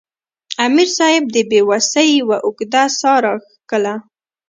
امیر 0.65 0.89
صېب 0.97 1.23
د 1.31 1.37
بې 1.49 1.59
وسۍ 1.69 2.07
یوه 2.19 2.37
اوږده 2.45 2.83
ساه 2.99 3.19
راښکله 3.23 3.93